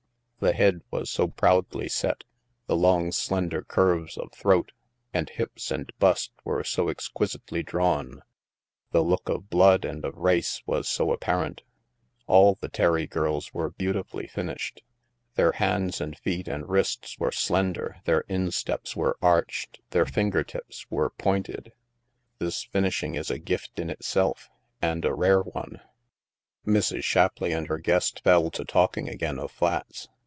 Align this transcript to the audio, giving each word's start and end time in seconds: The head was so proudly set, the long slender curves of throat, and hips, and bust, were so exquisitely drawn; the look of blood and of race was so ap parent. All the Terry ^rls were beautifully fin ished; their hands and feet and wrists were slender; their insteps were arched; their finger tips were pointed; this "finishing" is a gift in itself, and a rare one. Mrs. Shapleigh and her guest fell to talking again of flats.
The 0.43 0.53
head 0.53 0.81
was 0.89 1.11
so 1.11 1.27
proudly 1.27 1.87
set, 1.87 2.23
the 2.65 2.75
long 2.75 3.11
slender 3.11 3.61
curves 3.61 4.17
of 4.17 4.31
throat, 4.31 4.71
and 5.13 5.29
hips, 5.29 5.69
and 5.69 5.91
bust, 5.99 6.31
were 6.43 6.63
so 6.63 6.89
exquisitely 6.89 7.61
drawn; 7.61 8.23
the 8.89 9.03
look 9.03 9.29
of 9.29 9.51
blood 9.51 9.85
and 9.85 10.03
of 10.03 10.17
race 10.17 10.63
was 10.65 10.89
so 10.89 11.13
ap 11.13 11.19
parent. 11.19 11.61
All 12.25 12.55
the 12.55 12.69
Terry 12.69 13.07
^rls 13.07 13.53
were 13.53 13.69
beautifully 13.69 14.25
fin 14.25 14.47
ished; 14.47 14.79
their 15.35 15.51
hands 15.51 16.01
and 16.01 16.17
feet 16.17 16.47
and 16.47 16.67
wrists 16.67 17.19
were 17.19 17.31
slender; 17.31 17.97
their 18.05 18.21
insteps 18.27 18.95
were 18.95 19.19
arched; 19.21 19.79
their 19.91 20.07
finger 20.07 20.43
tips 20.43 20.87
were 20.89 21.11
pointed; 21.11 21.71
this 22.39 22.63
"finishing" 22.63 23.13
is 23.13 23.29
a 23.29 23.37
gift 23.37 23.77
in 23.77 23.91
itself, 23.91 24.49
and 24.81 25.05
a 25.05 25.13
rare 25.13 25.43
one. 25.43 25.81
Mrs. 26.65 27.03
Shapleigh 27.03 27.51
and 27.55 27.67
her 27.67 27.77
guest 27.77 28.23
fell 28.23 28.49
to 28.49 28.65
talking 28.65 29.07
again 29.07 29.37
of 29.37 29.51
flats. 29.51 30.07